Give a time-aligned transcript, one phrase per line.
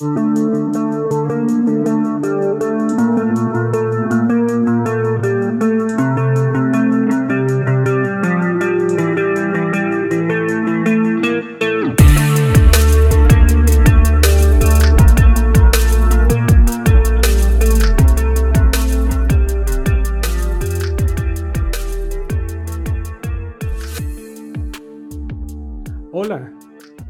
[0.00, 0.12] Hola,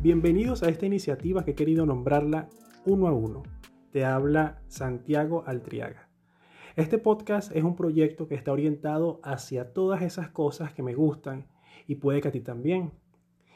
[0.01, 2.49] bienvenidos a esta iniciativa que he querido nombrarla
[2.89, 3.43] uno a uno.
[3.93, 6.09] Te habla Santiago Altriaga.
[6.75, 11.49] Este podcast es un proyecto que está orientado hacia todas esas cosas que me gustan
[11.87, 12.93] y puede que a ti también.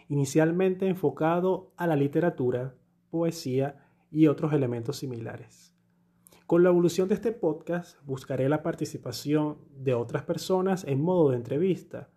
[0.09, 2.75] Inicialmente enfocado a la literatura,
[3.09, 5.73] poesía y otros elementos similares.
[6.47, 11.37] Con la evolución de este podcast buscaré la participación de otras personas en modo de
[11.37, 12.11] entrevista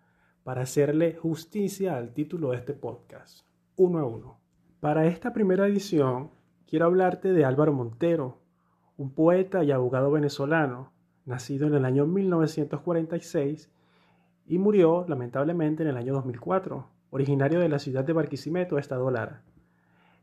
[0.43, 4.41] para hacerle justicia al título de este podcast, uno a uno.
[4.81, 6.31] Para esta primera edición,
[6.67, 8.39] quiero hablarte de Álvaro Montero,
[8.97, 10.91] un poeta y abogado venezolano,
[11.25, 13.69] nacido en el año 1946
[14.47, 19.41] y murió lamentablemente en el año 2004, originario de la ciudad de Barquisimeto, Estado Lara.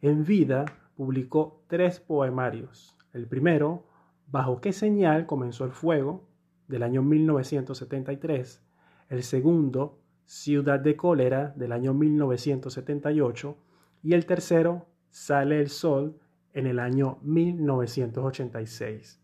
[0.01, 0.65] En vida
[0.97, 2.97] publicó tres poemarios.
[3.13, 3.85] El primero,
[4.33, 6.27] Bajo qué señal comenzó el fuego,
[6.67, 8.63] del año 1973.
[9.11, 13.57] El segundo, Ciudad de Cólera del año 1978
[14.03, 16.19] y el tercero, Sale el Sol
[16.53, 19.21] en el año 1986.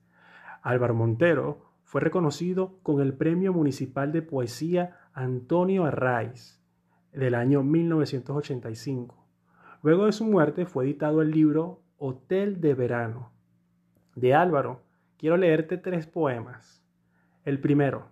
[0.63, 6.61] Álvaro Montero fue reconocido con el Premio Municipal de Poesía Antonio Arraiz
[7.13, 9.27] del año 1985.
[9.83, 13.33] Luego de su muerte fue editado el libro Hotel de Verano.
[14.15, 14.83] De Álvaro,
[15.17, 16.85] quiero leerte tres poemas.
[17.45, 18.09] El primero,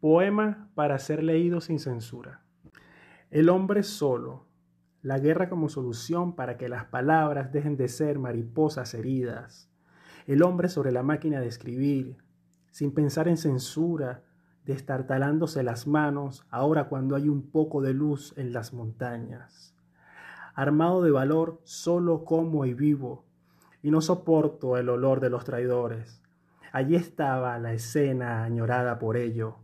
[0.00, 2.40] Poema para ser leído sin censura.
[3.30, 4.46] El hombre solo.
[5.02, 9.70] La guerra como solución para que las palabras dejen de ser mariposas heridas.
[10.26, 12.18] El hombre sobre la máquina de escribir,
[12.70, 14.22] sin pensar en censura,
[14.64, 19.74] destartalándose las manos ahora cuando hay un poco de luz en las montañas.
[20.54, 23.24] Armado de valor, solo como y vivo,
[23.82, 26.22] y no soporto el olor de los traidores.
[26.72, 29.56] Allí estaba la escena añorada por ello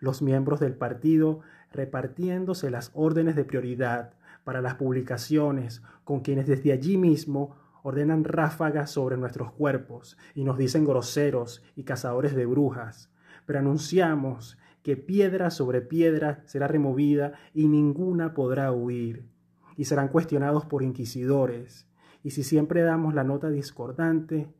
[0.00, 1.40] los miembros del partido
[1.72, 4.14] repartiéndose las órdenes de prioridad
[4.50, 10.58] para las publicaciones con quienes desde allí mismo ordenan ráfagas sobre nuestros cuerpos y nos
[10.58, 13.12] dicen groseros y cazadores de brujas,
[13.46, 19.28] pero anunciamos que piedra sobre piedra será removida y ninguna podrá huir,
[19.76, 21.88] y serán cuestionados por inquisidores,
[22.24, 24.52] y si siempre damos la nota discordante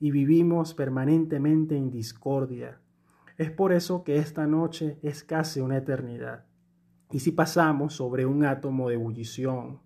[0.00, 2.80] y vivimos permanentemente en discordia,
[3.38, 6.46] es por eso que esta noche es casi una eternidad.
[7.10, 9.80] Y si pasamos sobre un átomo de ebullición,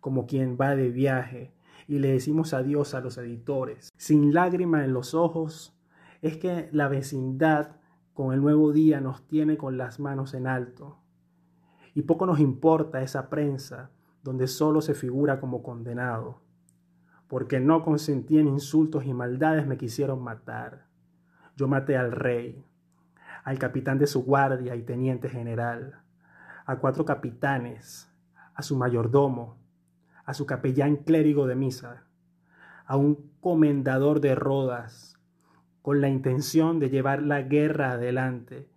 [0.00, 1.54] como quien va de viaje,
[1.86, 5.78] y le decimos adiós a los editores, sin lágrima en los ojos,
[6.20, 7.76] es que la vecindad
[8.12, 10.98] con el nuevo día nos tiene con las manos en alto.
[11.94, 13.90] Y poco nos importa esa prensa
[14.22, 16.42] donde solo se figura como condenado,
[17.28, 20.86] porque no consentí en insultos y maldades me quisieron matar.
[21.56, 22.64] Yo maté al rey,
[23.44, 26.02] al capitán de su guardia y teniente general,
[26.68, 28.12] a cuatro capitanes,
[28.54, 29.56] a su mayordomo,
[30.26, 32.04] a su capellán clérigo de misa,
[32.84, 35.18] a un comendador de rodas,
[35.80, 38.68] con la intención de llevar la guerra adelante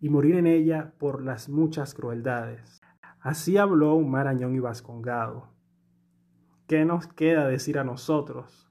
[0.00, 2.80] y morir en ella por las muchas crueldades.
[3.18, 5.48] Así habló un marañón y vascongado.
[6.68, 8.70] ¿Qué nos queda decir a nosotros?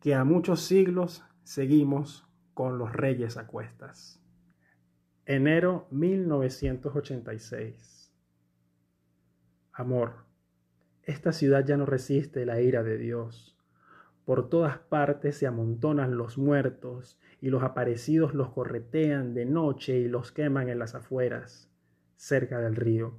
[0.00, 4.22] Que a muchos siglos seguimos con los reyes a cuestas.
[5.28, 8.14] Enero 1986.
[9.72, 10.12] Amor,
[11.02, 13.58] esta ciudad ya no resiste la ira de Dios.
[14.24, 20.06] Por todas partes se amontonan los muertos y los aparecidos los corretean de noche y
[20.06, 21.72] los queman en las afueras,
[22.14, 23.18] cerca del río.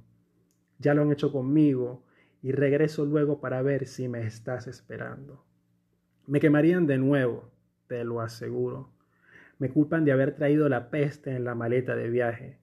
[0.78, 2.06] Ya lo han hecho conmigo
[2.40, 5.44] y regreso luego para ver si me estás esperando.
[6.26, 7.50] Me quemarían de nuevo,
[7.86, 8.96] te lo aseguro
[9.58, 12.58] me culpan de haber traído la peste en la maleta de viaje.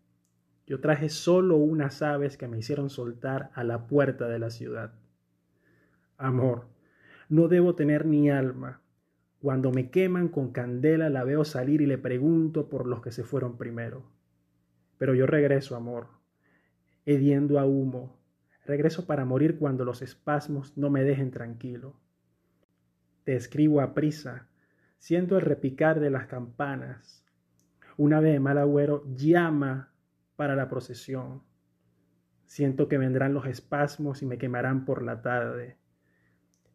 [0.66, 4.94] Yo traje solo unas aves que me hicieron soltar a la puerta de la ciudad.
[6.18, 6.68] Amor,
[7.30, 8.82] no debo tener ni alma.
[9.42, 13.24] Cuando me queman con candela la veo salir y le pregunto por los que se
[13.24, 14.10] fueron primero.
[14.98, 16.08] Pero yo regreso, amor,
[17.06, 18.18] hediendo a humo.
[18.66, 22.00] Regreso para morir cuando los espasmos no me dejen tranquilo.
[23.24, 24.48] Te escribo a prisa,
[24.98, 27.24] Siento el repicar de las campanas.
[27.98, 29.94] Una vez mal agüero llama
[30.36, 31.44] para la procesión.
[32.46, 35.78] Siento que vendrán los espasmos y me quemarán por la tarde.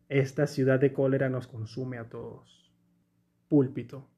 [0.09, 2.73] Esta ciudad de cólera nos consume a todos.
[3.49, 4.09] Púlpito.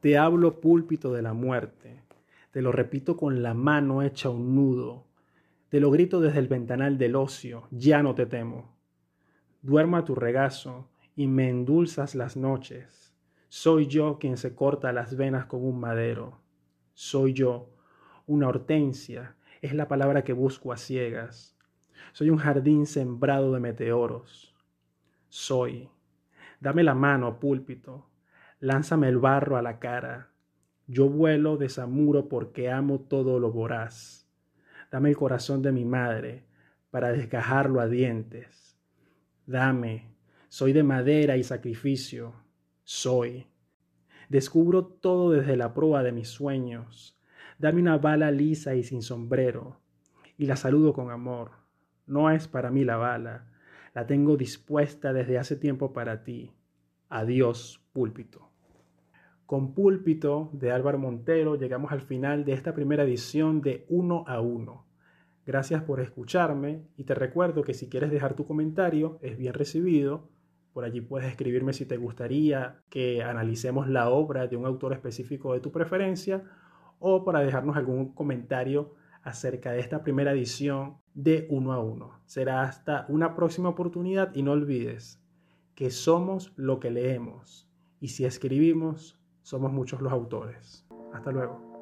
[0.00, 2.02] Te hablo púlpito de la muerte.
[2.50, 5.06] Te lo repito con la mano hecha un nudo.
[5.70, 7.68] Te lo grito desde el ventanal del ocio.
[7.70, 8.76] Ya no te temo.
[9.62, 13.14] Duermo a tu regazo y me endulzas las noches.
[13.48, 16.40] Soy yo quien se corta las venas con un madero.
[16.92, 17.70] Soy yo,
[18.26, 21.54] una hortensia, es la palabra que busco a ciegas
[22.14, 24.54] soy un jardín sembrado de meteoros.
[25.28, 25.90] Soy.
[26.60, 28.06] Dame la mano, púlpito.
[28.60, 30.30] Lánzame el barro a la cara.
[30.86, 34.28] Yo vuelo de Samuro porque amo todo lo voraz.
[34.92, 36.44] Dame el corazón de mi madre
[36.92, 38.78] para desgajarlo a dientes.
[39.44, 40.13] Dame.
[40.56, 42.32] Soy de madera y sacrificio.
[42.84, 43.48] Soy.
[44.28, 47.18] Descubro todo desde la proa de mis sueños.
[47.58, 49.80] Dame una bala lisa y sin sombrero,
[50.38, 51.50] y la saludo con amor.
[52.06, 53.50] No es para mí la bala,
[53.94, 56.52] la tengo dispuesta desde hace tiempo para ti.
[57.08, 58.52] Adiós, púlpito.
[59.46, 64.40] Con Púlpito de Álvaro Montero llegamos al final de esta primera edición de Uno a
[64.40, 64.86] Uno.
[65.44, 70.32] Gracias por escucharme y te recuerdo que si quieres dejar tu comentario es bien recibido.
[70.74, 75.54] Por allí puedes escribirme si te gustaría que analicemos la obra de un autor específico
[75.54, 76.42] de tu preferencia
[76.98, 82.18] o para dejarnos algún comentario acerca de esta primera edición de uno a uno.
[82.26, 85.22] Será hasta una próxima oportunidad y no olvides
[85.76, 90.84] que somos lo que leemos y si escribimos, somos muchos los autores.
[91.12, 91.73] Hasta luego.